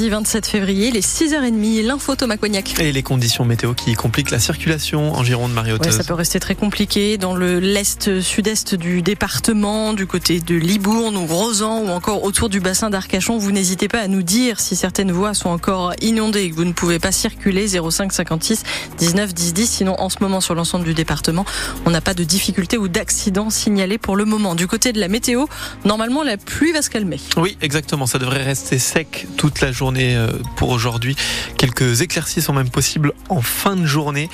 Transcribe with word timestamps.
mardi 0.00 0.08
27 0.08 0.46
février, 0.46 0.90
les 0.90 1.02
6h30, 1.02 1.84
l'info 1.84 2.16
Thomas 2.16 2.38
Cognac. 2.38 2.80
Et 2.80 2.90
les 2.90 3.02
conditions 3.02 3.44
météo 3.44 3.74
qui 3.74 3.92
compliquent 3.92 4.30
la 4.30 4.38
circulation 4.38 5.12
en 5.12 5.22
Gironde, 5.22 5.52
marie 5.52 5.72
ouais, 5.72 5.90
Ça 5.90 6.04
peut 6.04 6.14
rester 6.14 6.40
très 6.40 6.54
compliqué 6.54 7.18
dans 7.18 7.34
le 7.34 7.60
l'est 7.60 8.20
sud-est 8.22 8.74
du 8.74 9.02
département, 9.02 9.92
du 9.92 10.06
côté 10.06 10.40
de 10.40 10.54
Libourne 10.54 11.18
ou 11.18 11.26
Rosan 11.26 11.82
ou 11.82 11.88
encore 11.88 12.24
autour 12.24 12.48
du 12.48 12.60
bassin 12.60 12.88
d'Arcachon. 12.88 13.36
Vous 13.36 13.52
n'hésitez 13.52 13.88
pas 13.88 14.00
à 14.00 14.08
nous 14.08 14.22
dire 14.22 14.58
si 14.58 14.74
certaines 14.74 15.12
voies 15.12 15.34
sont 15.34 15.50
encore 15.50 15.92
inondées 16.00 16.44
et 16.44 16.50
que 16.50 16.54
vous 16.54 16.64
ne 16.64 16.72
pouvez 16.72 16.98
pas 16.98 17.12
circuler 17.12 17.68
05 17.68 18.10
56 18.10 18.62
19 18.96 19.34
10 19.34 19.52
10. 19.52 19.70
Sinon, 19.70 20.00
en 20.00 20.08
ce 20.08 20.16
moment, 20.20 20.40
sur 20.40 20.54
l'ensemble 20.54 20.86
du 20.86 20.94
département, 20.94 21.44
on 21.84 21.90
n'a 21.90 22.00
pas 22.00 22.14
de 22.14 22.24
difficultés 22.24 22.78
ou 22.78 22.88
d'accidents 22.88 23.50
signalés 23.50 23.98
pour 23.98 24.16
le 24.16 24.24
moment. 24.24 24.54
Du 24.54 24.66
côté 24.66 24.94
de 24.94 25.00
la 25.00 25.08
météo, 25.08 25.44
normalement, 25.84 26.22
la 26.22 26.38
pluie 26.38 26.72
va 26.72 26.80
se 26.80 26.88
calmer. 26.88 27.20
Oui, 27.36 27.58
exactement. 27.60 28.06
Ça 28.06 28.18
devrait 28.18 28.44
rester 28.44 28.78
sec 28.78 29.26
toute 29.36 29.60
la 29.60 29.72
journée 29.72 29.89
euh, 29.98 30.28
pour 30.56 30.70
aujourd'hui. 30.70 31.16
Quelques 31.56 32.00
éclaircies 32.00 32.42
sont 32.42 32.52
même 32.52 32.70
possibles 32.70 33.12
en 33.28 33.40
fin 33.40 33.76
de 33.76 33.86
journée. 33.86 34.28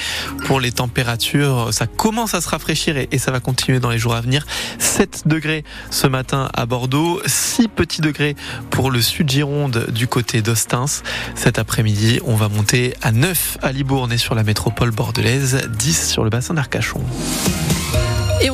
Pour 0.47 0.61
les 0.61 0.73
températures, 0.73 1.69
ça 1.73 1.87
commence 1.87 2.35
à 2.35 2.41
se 2.41 2.49
rafraîchir 2.49 2.97
et 2.97 3.19
ça 3.19 3.31
va 3.31 3.41
continuer 3.41 3.81
dans 3.81 3.91
les 3.91 3.99
jours 3.99 4.15
à 4.15 4.21
venir. 4.21 4.47
7 4.79 5.23
degrés 5.27 5.65
ce 5.91 6.07
matin 6.07 6.49
à 6.55 6.67
Bordeaux, 6.67 7.21
6 7.27 7.69
petits 7.69 8.01
degrés 8.01 8.37
pour 8.71 8.91
le 8.91 9.01
sud 9.01 9.31
Gironde 9.31 9.87
du 9.91 10.07
côté 10.07 10.43
d'Ostens. 10.43 11.03
Cet 11.35 11.59
après-midi, 11.59 12.21
on 12.25 12.37
va 12.37 12.49
monter 12.49 12.95
à 13.03 13.13
9 13.13 13.59
à 13.63 13.73
Libourne 13.73 14.13
et 14.13 14.19
sur 14.19 14.35
la 14.35 14.43
métropole 14.43 14.91
bordelaise, 14.91 15.69
10 15.79 16.11
sur 16.11 16.25
le 16.25 16.31
bassin 16.31 16.55
d'Arcachon. 16.55 17.03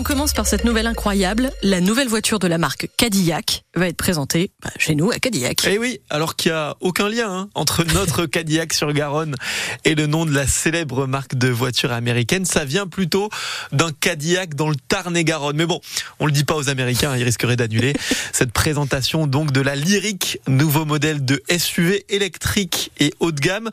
On 0.03 0.05
commence 0.05 0.33
par 0.33 0.49
cette 0.49 0.65
nouvelle 0.65 0.89
incroyable. 0.89 1.53
La 1.63 1.81
nouvelle 1.81 2.09
voiture 2.09 2.41
de 2.41 2.49
la 2.49 2.59
marque 2.59 2.89
Cadillac 2.97 3.63
va 3.77 3.87
être 3.87 3.97
présentée 3.97 4.51
bah, 4.61 4.71
chez 4.77 4.97
nous 4.97 5.13
à 5.13 5.21
Cadillac. 5.21 5.65
Eh 5.71 5.79
oui, 5.79 6.01
alors 6.11 6.35
qu'il 6.35 6.51
n'y 6.51 6.59
a 6.59 6.77
aucun 6.81 7.09
lien 7.09 7.31
hein, 7.31 7.49
entre 7.55 7.85
notre 7.95 8.27
Cadillac 8.27 8.73
sur 8.73 8.93
Garonne 8.93 9.37
et 9.85 9.95
le 9.95 10.09
nom 10.09 10.27
de 10.27 10.33
la 10.33 10.49
célèbre 10.49 11.07
marque 11.07 11.37
de 11.37 11.47
voiture 11.47 11.93
américaine. 11.93 12.45
Ça 12.45 12.65
vient 12.65 12.89
plutôt 12.89 13.31
d'un 13.71 13.93
Cadillac 13.93 14.57
dans 14.57 14.69
le 14.69 14.75
Tarn-et-Garonne. 14.75 15.57
Mais 15.57 15.67
bon, 15.67 15.81
on 16.19 16.27
le 16.27 16.33
dit 16.33 16.43
pas 16.43 16.57
aux 16.57 16.69
Américains, 16.69 17.17
ils 17.17 17.23
risqueraient 17.23 17.55
d'annuler 17.55 17.93
cette 18.33 18.51
présentation 18.51 19.29
donc 19.29 19.53
de 19.53 19.61
la 19.61 19.77
Lyrique, 19.77 20.41
nouveau 20.49 20.85
modèle 20.85 21.25
de 21.25 21.41
SUV 21.57 22.05
électrique 22.09 22.91
et 22.99 23.15
haut 23.21 23.31
de 23.31 23.39
gamme. 23.39 23.71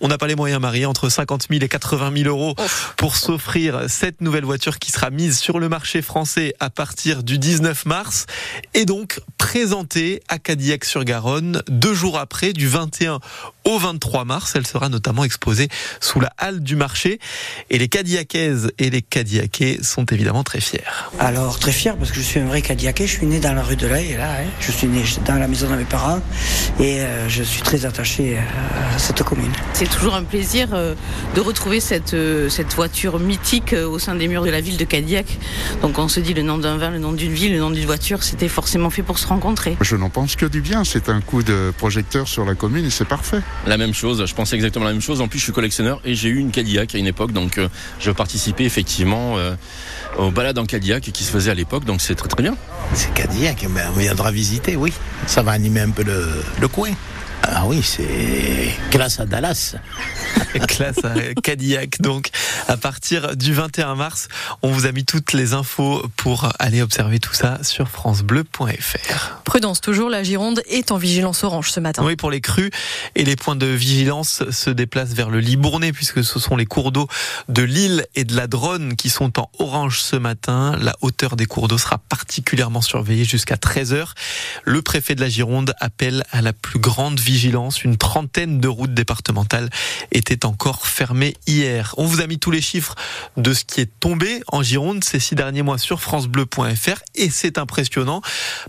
On 0.00 0.08
n'a 0.08 0.16
pas 0.16 0.26
les 0.26 0.36
moyens, 0.36 0.58
Marie, 0.58 0.86
entre 0.86 1.10
50 1.10 1.48
000 1.50 1.62
et 1.62 1.68
80 1.68 2.12
000 2.16 2.30
euros 2.30 2.54
pour 2.96 3.16
s'offrir 3.16 3.82
cette 3.88 4.22
nouvelle 4.22 4.46
voiture 4.46 4.78
qui 4.78 4.90
sera 4.90 5.10
mise 5.10 5.38
sur 5.38 5.58
le 5.58 5.65
marché 5.68 6.02
français 6.02 6.54
à 6.60 6.70
partir 6.70 7.22
du 7.22 7.38
19 7.38 7.86
mars 7.86 8.26
et 8.74 8.84
donc 8.84 9.20
présentée 9.38 10.22
à 10.28 10.38
Cadillac-sur-Garonne 10.38 11.62
deux 11.68 11.94
jours 11.94 12.18
après, 12.18 12.52
du 12.52 12.68
21 12.68 13.20
au 13.66 13.78
23 13.78 14.24
mars. 14.24 14.54
Elle 14.54 14.66
sera 14.66 14.88
notamment 14.88 15.24
exposée 15.24 15.68
sous 16.00 16.20
la 16.20 16.32
halle 16.38 16.60
du 16.60 16.76
marché 16.76 17.18
et 17.68 17.78
les 17.78 17.88
Cadillaquaises 17.88 18.70
et 18.78 18.88
les 18.90 19.02
Cadillaquais 19.02 19.80
sont 19.82 20.06
évidemment 20.06 20.44
très 20.44 20.60
fiers. 20.60 20.84
Alors 21.18 21.58
très 21.58 21.72
fier 21.72 21.96
parce 21.96 22.10
que 22.10 22.16
je 22.16 22.22
suis 22.22 22.40
un 22.40 22.46
vrai 22.46 22.62
Cadillaquais, 22.62 23.06
je 23.06 23.12
suis 23.12 23.26
né 23.26 23.40
dans 23.40 23.52
la 23.52 23.62
rue 23.62 23.76
de 23.76 23.86
l'œil 23.86 24.14
là, 24.16 24.30
hein. 24.40 24.46
je 24.60 24.72
suis 24.72 24.86
né 24.86 25.02
dans 25.26 25.34
la 25.34 25.48
maison 25.48 25.68
de 25.68 25.76
mes 25.76 25.84
parents 25.84 26.20
et 26.80 27.00
euh, 27.00 27.28
je 27.28 27.42
suis 27.42 27.62
très 27.62 27.84
attaché 27.84 28.38
à 28.38 28.98
cette 28.98 29.22
commune. 29.22 29.52
C'est 29.72 29.90
toujours 29.90 30.14
un 30.14 30.24
plaisir 30.24 30.68
euh, 30.72 30.94
de 31.34 31.40
retrouver 31.40 31.80
cette, 31.80 32.14
euh, 32.14 32.48
cette 32.48 32.74
voiture 32.74 33.18
mythique 33.18 33.72
au 33.74 33.98
sein 33.98 34.14
des 34.14 34.28
murs 34.28 34.44
de 34.44 34.50
la 34.50 34.60
ville 34.60 34.76
de 34.76 34.84
Cadillac. 34.84 35.26
Donc 35.82 35.98
on 35.98 36.08
se 36.08 36.20
dit 36.20 36.34
le 36.34 36.42
nom 36.42 36.58
d'un 36.58 36.76
vin, 36.76 36.90
le 36.90 36.98
nom 36.98 37.12
d'une 37.12 37.32
ville, 37.32 37.52
le 37.52 37.58
nom 37.58 37.70
d'une 37.70 37.86
voiture, 37.86 38.22
c'était 38.22 38.48
forcément 38.48 38.90
fait 38.90 39.02
pour 39.02 39.18
se 39.18 39.26
rencontrer. 39.26 39.76
Je 39.80 39.96
n'en 39.96 40.10
pense 40.10 40.36
que 40.36 40.46
du 40.46 40.60
bien, 40.60 40.84
c'est 40.84 41.08
un 41.08 41.20
coup 41.20 41.42
de 41.42 41.72
projecteur 41.76 42.28
sur 42.28 42.44
la 42.44 42.54
commune 42.54 42.84
et 42.84 42.90
c'est 42.90 43.04
parfait. 43.04 43.40
La 43.66 43.76
même 43.76 43.94
chose, 43.94 44.24
je 44.26 44.34
pensais 44.34 44.54
exactement 44.54 44.84
la 44.84 44.92
même 44.92 45.00
chose. 45.00 45.20
En 45.20 45.28
plus, 45.28 45.38
je 45.38 45.44
suis 45.44 45.52
collectionneur 45.52 46.00
et 46.04 46.14
j'ai 46.14 46.28
eu 46.28 46.38
une 46.38 46.50
Cadillac 46.50 46.94
à 46.94 46.98
une 46.98 47.06
époque, 47.06 47.32
donc 47.32 47.58
euh, 47.58 47.68
je 47.98 48.10
participais 48.12 48.64
effectivement 48.64 49.38
euh, 49.38 49.54
aux 50.18 50.30
balades 50.30 50.58
en 50.58 50.66
Cadillac 50.66 51.02
qui 51.02 51.24
se 51.24 51.30
faisaient 51.32 51.50
à 51.50 51.54
l'époque, 51.54 51.84
donc 51.84 52.00
c'est 52.00 52.14
très 52.14 52.28
très 52.28 52.42
bien. 52.42 52.56
C'est 52.94 53.12
Cadillac, 53.14 53.66
on 53.66 53.98
viendra 53.98 54.30
visiter, 54.30 54.76
oui. 54.76 54.92
Ça 55.26 55.42
va 55.42 55.52
animer 55.52 55.80
un 55.80 55.90
peu 55.90 56.04
le, 56.04 56.26
le 56.60 56.68
coin. 56.68 56.90
Ah 57.42 57.64
oui, 57.66 57.82
c'est 57.82 58.70
classe 58.90 59.20
à 59.20 59.26
Dallas. 59.26 59.76
classe 60.66 61.04
à 61.04 61.14
Cadillac. 61.42 62.00
Donc, 62.00 62.30
à 62.68 62.76
partir 62.76 63.36
du 63.36 63.52
21 63.52 63.94
mars, 63.94 64.28
on 64.62 64.70
vous 64.70 64.86
a 64.86 64.92
mis 64.92 65.04
toutes 65.04 65.32
les 65.32 65.52
infos 65.52 66.02
pour 66.16 66.48
aller 66.58 66.82
observer 66.82 67.18
tout 67.18 67.34
ça 67.34 67.62
sur 67.62 67.88
francebleu.fr. 67.88 69.42
Prudence, 69.44 69.80
toujours, 69.80 70.10
la 70.10 70.22
Gironde 70.22 70.62
est 70.68 70.90
en 70.90 70.96
vigilance 70.96 71.44
orange 71.44 71.70
ce 71.70 71.80
matin. 71.80 72.04
Oui, 72.04 72.16
pour 72.16 72.30
les 72.30 72.40
crues 72.40 72.70
et 73.14 73.24
les 73.24 73.36
points 73.36 73.56
de 73.56 73.66
vigilance 73.66 74.48
se 74.50 74.70
déplacent 74.70 75.14
vers 75.14 75.30
le 75.30 75.40
Libournais 75.40 75.92
puisque 75.92 76.24
ce 76.24 76.38
sont 76.38 76.56
les 76.56 76.66
cours 76.66 76.92
d'eau 76.92 77.08
de 77.48 77.62
l'île 77.62 78.06
et 78.14 78.24
de 78.24 78.36
la 78.36 78.46
Dronne 78.46 78.96
qui 78.96 79.10
sont 79.10 79.38
en 79.38 79.50
orange 79.58 80.00
ce 80.00 80.16
matin. 80.16 80.76
La 80.80 80.94
hauteur 81.00 81.36
des 81.36 81.46
cours 81.46 81.68
d'eau 81.68 81.78
sera 81.78 81.98
particulièrement 81.98 82.80
surveillée 82.80 83.24
jusqu'à 83.24 83.56
13h. 83.56 84.08
Le 84.64 84.82
préfet 84.82 85.14
de 85.14 85.20
la 85.20 85.28
Gironde 85.28 85.74
appelle 85.80 86.24
à 86.30 86.42
la 86.42 86.52
plus 86.52 86.78
grande 86.78 87.20
vigilance. 87.20 87.84
Une 87.84 87.96
trentaine 87.96 88.60
de 88.60 88.68
routes 88.68 88.94
départementales 88.94 89.70
étaient 90.12 90.45
encore 90.46 90.86
fermées 90.86 91.36
hier. 91.46 91.94
On 91.98 92.06
vous 92.06 92.20
a 92.20 92.26
mis 92.26 92.38
tous 92.38 92.50
les 92.50 92.60
chiffres 92.60 92.94
de 93.36 93.52
ce 93.52 93.64
qui 93.64 93.80
est 93.80 93.90
tombé 94.00 94.42
en 94.48 94.62
Gironde 94.62 95.04
ces 95.04 95.20
six 95.20 95.34
derniers 95.34 95.62
mois 95.62 95.78
sur 95.78 96.00
francebleu.fr 96.00 97.00
et 97.16 97.28
c'est 97.28 97.58
impressionnant 97.58 98.22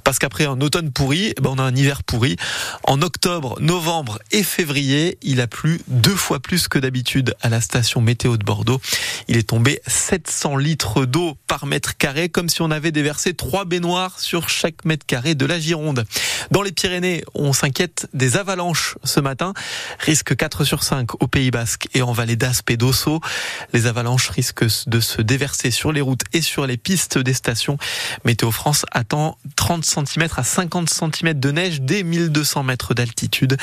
parce 0.03 0.19
qu'après 0.19 0.45
un 0.45 0.59
automne 0.59 0.91
pourri, 0.91 1.33
eh 1.37 1.41
ben 1.41 1.51
on 1.51 1.59
a 1.59 1.63
un 1.63 1.75
hiver 1.75 2.03
pourri. 2.03 2.35
En 2.83 3.01
octobre, 3.01 3.57
novembre 3.61 4.19
et 4.31 4.43
février, 4.43 5.17
il 5.21 5.39
a 5.39 5.47
plu 5.47 5.81
deux 5.87 6.15
fois 6.15 6.39
plus 6.39 6.67
que 6.67 6.79
d'habitude 6.79 7.35
à 7.41 7.49
la 7.49 7.61
station 7.61 8.01
météo 8.01 8.37
de 8.37 8.43
Bordeaux. 8.43 8.81
Il 9.27 9.37
est 9.37 9.49
tombé 9.49 9.81
700 9.87 10.57
litres 10.57 11.05
d'eau 11.05 11.37
par 11.47 11.65
mètre 11.67 11.95
carré, 11.95 12.29
comme 12.29 12.49
si 12.49 12.61
on 12.61 12.71
avait 12.71 12.91
déversé 12.91 13.33
trois 13.33 13.65
baignoires 13.65 14.19
sur 14.19 14.49
chaque 14.49 14.83
mètre 14.83 15.05
carré 15.05 15.35
de 15.35 15.45
la 15.45 15.59
Gironde. 15.59 16.05
Dans 16.51 16.63
les 16.63 16.71
Pyrénées, 16.71 17.23
on 17.35 17.53
s'inquiète 17.53 18.07
des 18.13 18.35
avalanches 18.35 18.47
avalanches 18.47 18.97
ce 19.03 19.19
matin. 19.19 19.53
Risque 19.99 20.35
4 20.35 20.63
sur 20.63 20.83
5 20.83 21.21
au 21.21 21.27
Pays 21.27 21.51
Basque 21.51 21.66
et 21.93 22.01
en 22.01 22.11
vallée 22.11 22.35
d'Aspe 22.35 22.69
et 22.71 22.77
d'Osso. 22.77 23.21
Les 23.73 23.85
avalanches 23.85 24.29
risquent 24.29 24.87
de 24.87 24.99
se 24.99 25.21
déverser 25.21 25.71
sur 25.71 25.91
les 25.91 26.01
routes 26.01 26.23
et 26.33 26.41
sur 26.41 26.67
les 26.67 26.77
pistes 26.77 27.17
des 27.17 27.33
stations. 27.33 27.77
Météo 28.25 28.51
France 28.51 28.85
attend 28.91 29.37
30 29.55 29.85
cm 29.85 30.27
à 30.35 30.43
50 30.43 30.89
cm 30.89 31.33
de 31.33 31.51
neige 31.51 31.81
dès 31.81 32.03
1200 32.03 32.63
mètres 32.63 32.93
d'altitude. 32.93 33.57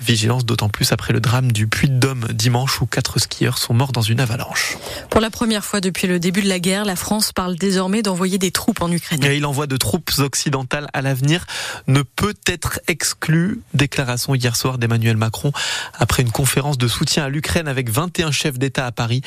Vigilance 0.00 0.44
d'autant 0.44 0.68
plus 0.68 0.92
après 0.92 1.12
le 1.12 1.20
drame 1.20 1.52
du 1.52 1.66
Puy 1.66 1.88
de 1.88 1.98
Dôme 1.98 2.26
dimanche 2.32 2.80
où 2.80 2.86
quatre 2.86 3.18
skieurs 3.18 3.58
sont 3.58 3.74
morts 3.74 3.92
dans 3.92 4.02
une 4.02 4.20
avalanche. 4.20 4.76
Pour 5.10 5.20
la 5.20 5.30
première 5.30 5.64
fois 5.64 5.80
depuis 5.80 6.06
le 6.06 6.18
début 6.18 6.42
de 6.42 6.48
la 6.48 6.58
guerre, 6.58 6.84
la 6.84 6.96
France 6.96 7.32
parle 7.32 7.56
désormais 7.56 8.02
d'envoyer 8.02 8.38
des 8.38 8.50
troupes 8.50 8.82
en 8.82 8.90
Ukraine. 8.90 9.22
Et 9.24 9.40
l'envoi 9.40 9.66
de 9.66 9.76
troupes 9.76 10.10
occidentales 10.18 10.88
à 10.92 11.02
l'avenir 11.02 11.46
ne 11.86 12.02
peut 12.02 12.34
être 12.46 12.80
exclu. 12.88 13.60
Déclaration 13.74 14.34
hier 14.34 14.56
soir 14.56 14.78
d'Emmanuel 14.78 15.16
Macron 15.16 15.52
après 15.94 16.22
une 16.22 16.30
conférence 16.30 16.78
de 16.78 16.88
soutien 16.88 17.24
à 17.24 17.28
l'Ukraine 17.36 17.68
avec 17.68 17.90
21 17.90 18.30
chefs 18.30 18.58
d'État 18.58 18.86
à 18.86 18.92
Paris. 18.92 19.20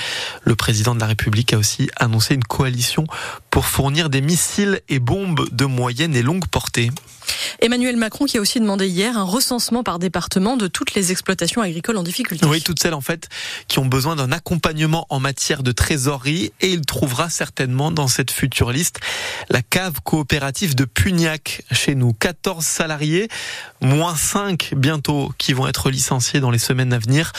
Le 0.44 0.56
président 0.56 0.96
de 0.96 1.00
la 1.00 1.06
République 1.06 1.54
a 1.54 1.60
aussi 1.60 1.92
annoncé 1.96 2.34
une 2.34 2.44
coalition 2.44 3.06
pour 3.50 3.66
fournir 3.66 4.10
des 4.10 4.22
missiles 4.22 4.82
et 4.90 5.00
bombes 5.00 5.48
de 5.52 5.66
moyenne 5.66 6.16
et 6.16 6.22
longue 6.22 6.48
portée. 6.48 6.92
Emmanuel 7.62 7.98
Macron 7.98 8.26
qui 8.26 8.38
a 8.38 8.42
aussi 8.42 8.60
demandé 8.60 8.88
hier 8.88 9.18
un 9.18 9.24
recensement 9.24 9.84
par 9.84 10.00
département 10.00 10.58
de 10.58 10.68
toutes 10.68 10.94
les 10.94 11.12
exploitations 11.12 11.62
agricoles 11.62 11.98
en 11.98 12.04
difficulté. 12.04 12.46
Oui, 12.46 12.62
toutes 12.62 12.80
celles 12.80 12.94
en 12.94 13.02
fait 13.02 13.30
qui 13.68 13.80
ont 13.80 13.86
besoin 13.86 14.16
d'un 14.16 14.32
accompagnement 14.32 15.06
en 15.10 15.20
matière 15.20 15.64
de 15.64 15.72
trésorerie 15.72 16.52
et 16.62 16.70
il 16.70 16.82
trouvera 16.82 17.30
certainement 17.30 17.92
dans 17.92 18.08
cette 18.08 18.32
future 18.32 18.72
liste 18.72 19.00
la 19.50 19.62
cave 19.62 20.02
coopérative 20.04 20.76
de 20.76 20.86
Pugnac 20.86 21.64
chez 21.72 21.96
nous. 21.96 22.14
14 22.14 22.64
salariés, 22.64 23.28
moins 23.82 24.16
5 24.16 24.74
bientôt 24.76 25.32
qui 25.38 25.54
vont 25.54 25.68
être 25.68 25.90
licenciés 25.90 26.40
dans 26.40 26.52
les 26.52 26.60
semaines 26.60 26.94
à 26.94 27.00
venir 27.00 27.32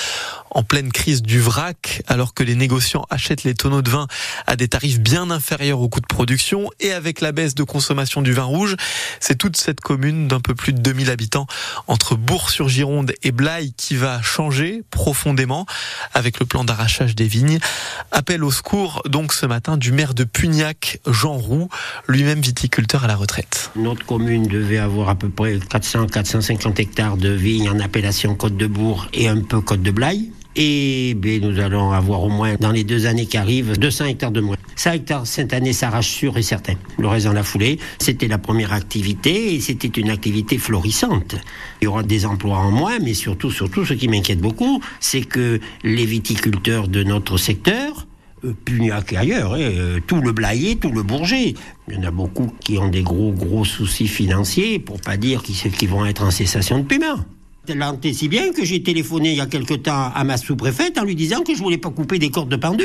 en 0.51 0.63
pleine 0.63 0.93
crise 0.93 1.23
du 1.23 1.41
vrac 1.41 2.03
alors 2.09 2.35
que 2.35 2.43
les 2.43 2.55
négociants 2.55 3.07
achètent 3.11 3.45
les 3.45 3.55
tonneaux 3.55 3.83
de 3.83 3.91
vin 3.91 4.07
à 4.47 4.57
des 4.57 4.69
tarifs 4.69 5.01
bien 5.01 5.31
inférieurs 5.31 5.81
au 5.81 5.89
coût 5.89 6.00
de 6.01 6.07
production 6.07 6.71
et 6.81 6.93
avec 6.93 7.21
la 7.21 7.33
baisse 7.33 7.55
de 7.55 7.63
consommation 7.63 8.23
du 8.23 8.33
vin 8.33 8.45
rouge. 8.45 8.77
C'est 9.21 9.37
toute 9.37 9.57
cette 9.57 9.81
commune 9.81 10.29
d'un 10.29 10.41
peu 10.41 10.55
plus 10.55 10.73
de 10.73 10.81
2000 10.81 11.11
habitants 11.11 11.47
entre 11.87 12.17
Bourg-sur-Gironde 12.17 13.13
et 13.23 13.33
Blaye 13.33 13.73
qui 13.77 13.97
va 13.97 14.21
changer 14.23 14.83
profondément 14.91 15.67
avec 16.13 16.41
le 16.41 16.47
plan 16.47 16.65
d'arrachage 16.65 17.15
des 17.15 17.27
vignes. 17.27 17.59
Appel 18.11 18.43
au 18.45 18.51
secours 18.51 19.03
donc 19.09 19.33
ce 19.33 19.47
matin 19.47 19.77
du 19.77 19.93
maire 19.93 20.15
de 20.15 20.25
Pugnac, 20.25 21.01
Jean 21.07 21.35
Roux, 21.35 21.69
lui-même 22.09 22.41
viticulteur 22.41 23.05
à 23.05 23.07
la 23.07 23.17
retraite. 23.17 23.71
Notre 23.77 24.05
commune 24.05 24.47
devait 24.47 24.79
avoir 24.79 25.09
à 25.09 25.15
peu 25.15 25.29
près 25.29 25.57
400-450 25.57 26.81
hectares 26.81 27.17
de 27.17 27.31
vignes 27.31 27.69
en 27.69 27.81
appellation 27.81 28.35
Côte 28.35 28.57
de 28.57 28.67
Bourg 28.67 29.09
et 29.13 29.29
un 29.29 29.41
peu 29.41 29.61
Côte 29.61 29.83
de 29.83 29.91
Blaye. 29.91 30.33
Et 30.57 31.15
ben, 31.15 31.41
nous 31.41 31.61
allons 31.61 31.93
avoir 31.93 32.23
au 32.23 32.29
moins, 32.29 32.57
dans 32.59 32.73
les 32.73 32.85
deux 32.85 33.07
années 33.07 33.27
qui 33.27 33.37
arrivent, 33.37 33.79
200 33.79 34.07
hectares 34.07 34.33
de 34.33 34.41
moins. 34.41 34.57
100 34.77 34.93
hectares 34.93 35.27
cette 35.27 35.53
année 35.53 35.73
s'arrache 35.73 36.09
sûr 36.09 36.37
et 36.39 36.43
certain. 36.43 36.75
Le 36.99 37.07
reste 37.07 37.27
dans 37.27 37.33
la 37.33 37.43
foulée, 37.43 37.79
c'était 37.99 38.29
la 38.29 38.39
première 38.39 38.73
activité 38.73 39.55
et 39.55 39.61
c'était 39.61 39.89
une 39.89 40.11
activité 40.11 40.59
florissante. 40.59 41.37
Il 41.81 41.85
y 41.85 41.87
aura 41.87 42.03
des 42.03 42.27
emplois 42.27 42.59
en 42.59 42.71
moins, 42.71 42.99
mais 42.99 43.15
surtout, 43.15 43.51
surtout, 43.51 43.85
ce 43.85 43.95
qui 43.95 44.09
m'inquiète 44.09 44.41
beaucoup, 44.41 44.83
c'est 44.99 45.23
que 45.23 45.61
les 45.85 46.07
viticulteurs 46.07 46.89
de 46.89 47.05
notre 47.05 47.37
secteur, 47.37 48.07
euh, 48.45 48.53
Pugnac 48.65 49.13
ailleurs, 49.13 49.55
hein, 49.55 49.61
euh, 49.61 50.01
tout 50.07 50.21
le 50.21 50.33
Blayet, 50.33 50.77
tout 50.77 50.91
le 50.91 51.03
Bourget. 51.03 51.55
Il 51.89 51.95
y 51.95 51.99
en 51.99 52.05
a 52.05 52.11
beaucoup 52.11 52.53
qui 52.61 52.79
ont 52.79 52.89
des 52.89 53.03
gros, 53.03 53.33
gros 53.33 53.65
soucis 53.65 54.09
financiers, 54.09 54.79
pour 54.79 55.01
pas 55.01 55.17
dire 55.17 55.43
qu'ils 55.43 55.89
vont 55.89 56.07
être 56.07 56.23
en 56.23 56.31
cessation 56.31 56.79
de 56.79 56.85
paiement. 56.85 57.25
Tant 57.67 57.99
si 58.13 58.29
bien 58.29 58.53
que 58.53 58.65
j'ai 58.65 58.83
téléphoné 58.83 59.33
il 59.33 59.37
y 59.37 59.41
a 59.41 59.47
quelque 59.47 59.75
temps 59.75 60.11
à 60.15 60.25
ma 60.25 60.37
sous-préfète 60.37 60.99
en 60.99 61.05
lui 61.05 61.15
disant 61.15 61.43
que 61.43 61.55
je 61.55 61.63
voulais 61.63 61.79
pas 61.79 61.91
couper 61.91 62.19
des 62.19 62.31
cordes 62.31 62.49
de 62.49 62.57
pendu. 62.57 62.85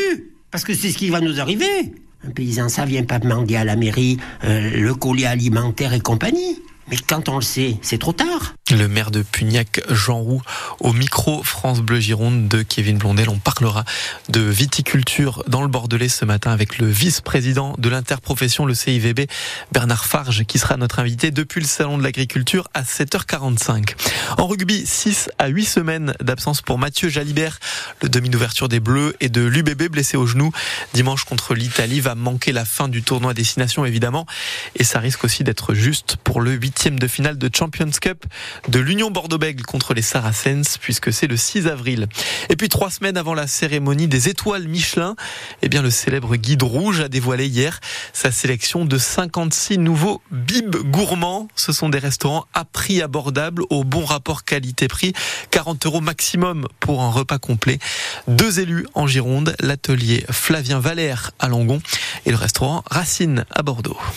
Parce 0.51 0.63
que 0.63 0.73
c'est 0.73 0.91
ce 0.91 0.97
qui 0.97 1.09
va 1.09 1.21
nous 1.21 1.39
arriver. 1.39 1.93
Un 2.25 2.31
paysan, 2.31 2.69
ça 2.69 2.85
vient 2.85 3.03
pas 3.03 3.19
demander 3.19 3.55
à 3.55 3.63
la 3.63 3.75
mairie 3.75 4.17
euh, 4.43 4.71
le 4.77 4.95
collier 4.95 5.25
alimentaire 5.25 5.93
et 5.93 5.99
compagnie. 5.99 6.59
Mais 6.89 6.97
quand 7.07 7.29
on 7.29 7.35
le 7.35 7.41
sait, 7.41 7.77
c'est 7.81 7.97
trop 7.97 8.13
tard. 8.13 8.55
Le 8.75 8.89
maire 8.89 9.09
de 9.09 9.21
Pugnac, 9.21 9.79
Jean 9.89 10.19
Roux, 10.19 10.41
au 10.81 10.91
micro 10.91 11.43
France 11.43 11.79
Bleu 11.79 12.01
Gironde 12.01 12.49
de 12.49 12.61
Kevin 12.61 12.97
Blondel. 12.97 13.29
On 13.29 13.37
parlera 13.37 13.85
de 14.27 14.41
viticulture 14.41 15.43
dans 15.47 15.61
le 15.61 15.69
Bordelais 15.69 16.09
ce 16.09 16.25
matin 16.25 16.51
avec 16.51 16.77
le 16.77 16.87
vice-président 16.87 17.75
de 17.77 17.87
l'interprofession, 17.87 18.65
le 18.65 18.73
CIVB, 18.73 19.27
Bernard 19.71 20.05
Farge, 20.05 20.43
qui 20.43 20.59
sera 20.59 20.75
notre 20.75 20.99
invité 20.99 21.31
depuis 21.31 21.61
le 21.61 21.67
Salon 21.67 21.97
de 21.97 22.03
l'Agriculture 22.03 22.67
à 22.73 22.81
7h45. 22.81 23.95
En 24.39 24.47
rugby, 24.47 24.85
6 24.85 25.29
à 25.39 25.47
8 25.47 25.65
semaines 25.65 26.13
d'absence 26.19 26.61
pour 26.61 26.77
Mathieu 26.77 27.07
Jalibert, 27.07 27.59
le 28.01 28.09
demi 28.09 28.29
d'ouverture 28.29 28.67
des 28.67 28.81
Bleus 28.81 29.15
et 29.21 29.29
de 29.29 29.41
l'UBB 29.41 29.83
blessé 29.83 30.17
au 30.17 30.25
genou. 30.25 30.51
Dimanche 30.93 31.23
contre 31.23 31.53
l'Italie 31.53 32.01
va 32.01 32.15
manquer 32.15 32.51
la 32.51 32.65
fin 32.65 32.89
du 32.89 33.03
tournoi 33.03 33.33
destination 33.33 33.85
évidemment. 33.85 34.25
Et 34.75 34.83
ça 34.83 34.99
risque 34.99 35.23
aussi 35.23 35.45
d'être 35.45 35.73
juste 35.73 36.17
pour 36.17 36.41
le 36.41 36.51
8 36.51 36.95
de 36.95 37.07
finale 37.07 37.37
de 37.37 37.49
Champions 37.53 37.89
Cup 38.01 38.25
de 38.67 38.79
l'Union 38.79 39.11
Bordeaux-Bègles 39.11 39.63
contre 39.63 39.93
les 39.93 40.01
Saracens, 40.01 40.77
puisque 40.77 41.13
c'est 41.13 41.27
le 41.27 41.37
6 41.37 41.67
avril. 41.67 42.07
Et 42.49 42.55
puis 42.55 42.69
trois 42.69 42.89
semaines 42.89 43.17
avant 43.17 43.33
la 43.33 43.47
cérémonie 43.47 44.07
des 44.07 44.29
étoiles 44.29 44.67
Michelin, 44.67 45.15
eh 45.61 45.69
bien 45.69 45.81
le 45.81 45.89
célèbre 45.89 46.35
guide 46.35 46.63
rouge 46.63 47.01
a 47.01 47.07
dévoilé 47.07 47.47
hier 47.47 47.79
sa 48.13 48.31
sélection 48.31 48.85
de 48.85 48.97
56 48.97 49.77
nouveaux 49.77 50.21
bibs 50.31 50.75
gourmands. 50.75 51.47
Ce 51.55 51.71
sont 51.71 51.89
des 51.89 51.99
restaurants 51.99 52.45
à 52.53 52.65
prix 52.65 53.01
abordable, 53.01 53.63
au 53.69 53.83
bon 53.83 54.05
rapport 54.05 54.43
qualité-prix, 54.43 55.13
40 55.51 55.85
euros 55.85 56.01
maximum 56.01 56.67
pour 56.79 57.03
un 57.03 57.09
repas 57.09 57.39
complet. 57.39 57.79
Deux 58.27 58.59
élus 58.59 58.85
en 58.93 59.07
Gironde, 59.07 59.55
l'atelier 59.59 60.25
Flavien 60.29 60.79
Valère 60.79 61.31
à 61.39 61.47
Langon 61.47 61.81
et 62.25 62.31
le 62.31 62.37
restaurant 62.37 62.83
Racine 62.89 63.45
à 63.51 63.63
Bordeaux. 63.63 63.97